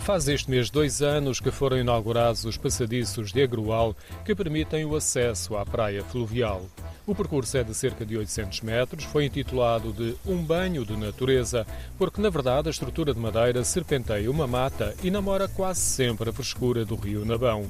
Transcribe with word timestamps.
Faz 0.00 0.26
este 0.28 0.50
mês 0.50 0.70
dois 0.70 1.02
anos 1.02 1.40
que 1.40 1.50
foram 1.50 1.78
inaugurados 1.78 2.44
os 2.44 2.56
passadiços 2.56 3.32
de 3.32 3.42
Agrual 3.42 3.94
que 4.24 4.34
permitem 4.34 4.84
o 4.84 4.96
acesso 4.96 5.56
à 5.56 5.64
praia 5.64 6.02
fluvial. 6.02 6.64
O 7.06 7.14
percurso 7.14 7.56
é 7.58 7.62
de 7.62 7.74
cerca 7.74 8.04
de 8.04 8.16
800 8.16 8.62
metros, 8.62 9.04
foi 9.04 9.26
intitulado 9.26 9.92
de 9.92 10.16
Um 10.26 10.42
Banho 10.42 10.84
de 10.84 10.96
Natureza, 10.96 11.66
porque 11.98 12.20
na 12.20 12.30
verdade 12.30 12.68
a 12.68 12.70
estrutura 12.70 13.12
de 13.12 13.20
madeira 13.20 13.62
serpenteia 13.62 14.30
uma 14.30 14.46
mata 14.46 14.94
e 15.02 15.10
namora 15.10 15.46
quase 15.46 15.80
sempre 15.80 16.30
a 16.30 16.32
frescura 16.32 16.84
do 16.84 16.96
rio 16.96 17.24
Nabão. 17.24 17.66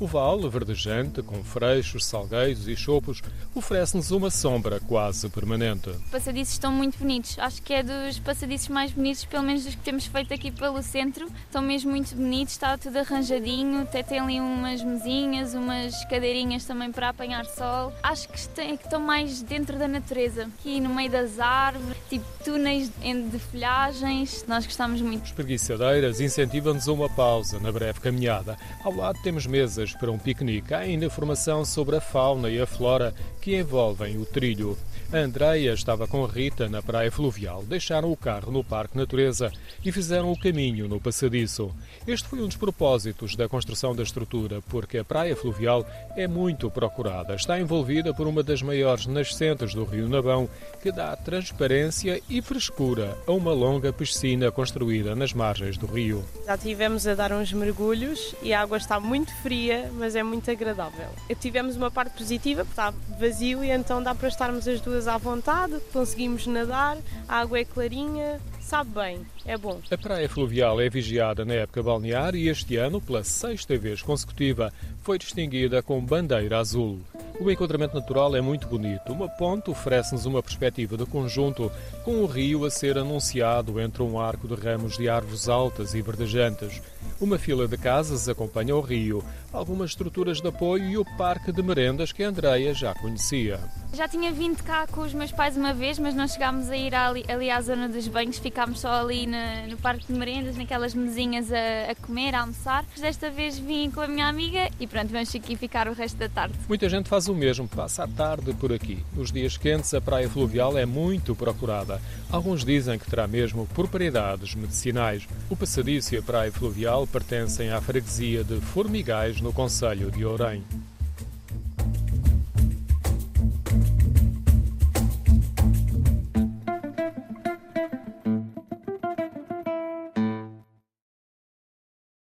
O 0.00 0.06
vale, 0.06 0.48
verdejante, 0.48 1.22
com 1.22 1.44
freixos, 1.44 2.06
salgueiros 2.06 2.66
e 2.66 2.74
chopos, 2.74 3.20
oferece-nos 3.54 4.10
uma 4.10 4.30
sombra 4.30 4.80
quase 4.80 5.28
permanente. 5.28 5.90
Os 5.90 6.10
passadiços 6.10 6.54
estão 6.54 6.72
muito 6.72 6.98
bonitos. 6.98 7.38
Acho 7.38 7.60
que 7.60 7.74
é 7.74 7.82
dos 7.82 8.18
passadiços 8.18 8.68
mais 8.68 8.92
bonitos, 8.92 9.26
pelo 9.26 9.42
menos 9.42 9.62
dos 9.62 9.74
que 9.74 9.82
temos 9.82 10.06
feito 10.06 10.32
aqui 10.32 10.50
pelo 10.50 10.82
centro. 10.82 11.28
Estão 11.44 11.60
mesmo 11.60 11.90
muito 11.90 12.16
bonitos, 12.16 12.54
está 12.54 12.78
tudo 12.78 12.96
arranjadinho. 12.96 13.82
Até 13.82 14.02
tem 14.02 14.20
ali 14.20 14.40
umas 14.40 14.82
mesinhas, 14.82 15.52
umas 15.52 16.02
cadeirinhas 16.06 16.64
também 16.64 16.90
para 16.90 17.10
apanhar 17.10 17.44
sol. 17.44 17.92
Acho 18.02 18.26
que 18.26 18.38
estão 18.38 19.00
mais 19.00 19.42
dentro 19.42 19.78
da 19.78 19.86
natureza, 19.86 20.48
aqui 20.60 20.80
no 20.80 20.94
meio 20.94 21.10
das 21.10 21.38
árvores, 21.38 21.98
tipo 22.08 22.24
túneis 22.42 22.88
de 22.88 23.38
folhagens. 23.38 24.46
Nós 24.48 24.64
gostamos 24.64 25.02
muito. 25.02 25.24
Os 25.24 25.32
preguiçadeiras 25.32 26.22
incentivam-nos 26.22 26.88
a 26.88 26.92
uma 26.92 27.10
pausa 27.10 27.60
na 27.60 27.70
breve 27.70 28.00
caminhada. 28.00 28.56
Ao 28.82 28.94
lado 28.94 29.20
temos 29.22 29.44
mesas 29.44 29.89
para 29.94 30.10
um 30.10 30.18
piquenique. 30.18 30.74
Há 30.74 30.78
ainda 30.78 31.06
informação 31.06 31.64
sobre 31.64 31.96
a 31.96 32.00
fauna 32.00 32.48
e 32.48 32.60
a 32.60 32.66
flora 32.66 33.14
que 33.40 33.56
envolvem 33.56 34.16
o 34.18 34.24
trilho. 34.24 34.76
A 35.12 35.18
Andreia 35.18 35.72
estava 35.72 36.06
com 36.06 36.24
Rita 36.24 36.68
na 36.68 36.80
praia 36.80 37.10
fluvial. 37.10 37.64
Deixaram 37.64 38.12
o 38.12 38.16
carro 38.16 38.52
no 38.52 38.62
Parque 38.62 38.96
Natureza 38.96 39.50
e 39.84 39.90
fizeram 39.90 40.30
o 40.30 40.38
caminho 40.38 40.86
no 40.86 41.00
passadiço. 41.00 41.74
Este 42.06 42.28
foi 42.28 42.40
um 42.40 42.46
dos 42.46 42.56
propósitos 42.56 43.34
da 43.34 43.48
construção 43.48 43.94
da 43.94 44.04
estrutura, 44.04 44.62
porque 44.68 44.98
a 44.98 45.04
praia 45.04 45.34
fluvial 45.34 45.84
é 46.16 46.28
muito 46.28 46.70
procurada. 46.70 47.34
Está 47.34 47.58
envolvida 47.58 48.14
por 48.14 48.28
uma 48.28 48.42
das 48.42 48.62
maiores 48.62 49.06
nascentes 49.06 49.74
do 49.74 49.84
Rio 49.84 50.08
Nabão, 50.08 50.48
que 50.80 50.92
dá 50.92 51.16
transparência 51.16 52.20
e 52.28 52.40
frescura 52.40 53.18
a 53.26 53.32
uma 53.32 53.52
longa 53.52 53.92
piscina 53.92 54.50
construída 54.52 55.16
nas 55.16 55.32
margens 55.32 55.76
do 55.76 55.86
rio. 55.86 56.24
Já 56.46 56.56
tivemos 56.56 57.06
a 57.06 57.14
dar 57.14 57.32
uns 57.32 57.52
mergulhos 57.52 58.34
e 58.42 58.52
a 58.52 58.60
água 58.60 58.76
está 58.76 59.00
muito 59.00 59.34
fria, 59.42 59.79
mas 59.92 60.14
é 60.14 60.22
muito 60.22 60.50
agradável. 60.50 61.08
Tivemos 61.40 61.76
uma 61.76 61.90
parte 61.90 62.16
positiva, 62.16 62.64
porque 62.64 62.80
está 62.80 62.92
vazio 63.18 63.64
e 63.64 63.70
então 63.70 64.02
dá 64.02 64.14
para 64.14 64.28
estarmos 64.28 64.66
as 64.68 64.80
duas 64.80 65.08
à 65.08 65.16
vontade, 65.16 65.74
conseguimos 65.92 66.46
nadar, 66.46 66.98
a 67.28 67.40
água 67.40 67.58
é 67.58 67.64
clarinha, 67.64 68.40
sabe 68.60 68.90
bem, 68.90 69.26
é 69.44 69.56
bom. 69.56 69.80
A 69.90 69.98
praia 69.98 70.28
fluvial 70.28 70.80
é 70.80 70.88
vigiada 70.88 71.44
na 71.44 71.54
época 71.54 71.82
balnear 71.82 72.34
e 72.34 72.48
este 72.48 72.76
ano, 72.76 73.00
pela 73.00 73.24
sexta 73.24 73.76
vez 73.76 74.02
consecutiva, 74.02 74.72
foi 75.02 75.18
distinguida 75.18 75.82
com 75.82 76.00
bandeira 76.00 76.58
azul. 76.58 77.00
O 77.40 77.50
enquadramento 77.50 77.94
natural 77.94 78.36
é 78.36 78.40
muito 78.40 78.68
bonito. 78.68 79.12
Uma 79.12 79.26
ponte 79.26 79.70
oferece-nos 79.70 80.26
uma 80.26 80.42
perspectiva 80.42 80.96
de 80.96 81.06
conjunto, 81.06 81.72
com 82.04 82.22
o 82.22 82.26
rio 82.26 82.66
a 82.66 82.70
ser 82.70 82.98
anunciado 82.98 83.80
entre 83.80 84.02
um 84.02 84.20
arco 84.20 84.46
de 84.46 84.54
ramos 84.54 84.98
de 84.98 85.08
árvores 85.08 85.48
altas 85.48 85.94
e 85.94 86.02
verdejantes. 86.02 86.82
Uma 87.20 87.38
fila 87.38 87.68
de 87.68 87.76
casas 87.76 88.30
acompanha 88.30 88.74
o 88.74 88.80
rio, 88.80 89.22
algumas 89.52 89.90
estruturas 89.90 90.40
de 90.40 90.48
apoio 90.48 90.84
e 90.88 90.96
o 90.96 91.04
parque 91.18 91.52
de 91.52 91.62
merendas 91.62 92.12
que 92.12 92.22
Andreia 92.22 92.72
já 92.72 92.94
conhecia. 92.94 93.60
Já 93.92 94.06
tinha 94.06 94.30
vindo 94.30 94.62
cá 94.62 94.86
com 94.86 95.00
os 95.00 95.12
meus 95.12 95.32
pais 95.32 95.56
uma 95.56 95.74
vez, 95.74 95.98
mas 95.98 96.14
não 96.14 96.26
chegámos 96.26 96.70
a 96.70 96.76
ir 96.76 96.94
ali, 96.94 97.24
ali 97.28 97.50
à 97.50 97.60
zona 97.60 97.88
dos 97.88 98.06
banhos, 98.06 98.38
ficámos 98.38 98.80
só 98.80 99.00
ali 99.00 99.26
no 99.68 99.76
parque 99.78 100.06
de 100.06 100.12
merendas, 100.12 100.56
naquelas 100.56 100.94
mesinhas 100.94 101.50
a, 101.52 101.90
a, 101.90 101.94
comer, 101.96 102.34
a 102.34 102.42
almoçar. 102.42 102.84
Desta 102.98 103.30
vez 103.30 103.58
vim 103.58 103.90
com 103.90 104.00
a 104.00 104.06
minha 104.06 104.26
amiga 104.26 104.70
e 104.78 104.86
pronto, 104.86 105.08
vamos 105.08 105.34
aqui 105.34 105.56
ficar 105.56 105.88
o 105.88 105.92
resto 105.92 106.16
da 106.16 106.28
tarde. 106.28 106.54
Muita 106.68 106.88
gente 106.88 107.08
faz 107.08 107.28
o 107.28 107.34
mesmo, 107.34 107.68
passa 107.68 108.04
a 108.04 108.08
tarde 108.08 108.54
por 108.54 108.72
aqui. 108.72 109.04
Nos 109.12 109.32
dias 109.32 109.56
quentes, 109.56 109.92
a 109.92 110.00
praia 110.00 110.30
fluvial 110.30 110.78
é 110.78 110.86
muito 110.86 111.34
procurada. 111.34 112.00
Alguns 112.30 112.64
dizem 112.64 112.98
que 112.98 113.10
terá 113.10 113.26
mesmo 113.26 113.66
propriedades 113.74 114.54
medicinais. 114.54 115.26
O 115.50 115.56
passadiço 115.56 116.14
e 116.14 116.18
a 116.18 116.22
praia 116.22 116.52
fluvial 116.52 117.06
pertencem 117.06 117.70
à 117.70 117.80
freguesia 117.80 118.44
de 118.44 118.60
Formigais, 118.60 119.40
no 119.40 119.52
Conselho 119.52 120.10
de 120.10 120.24
Ourém. 120.24 120.62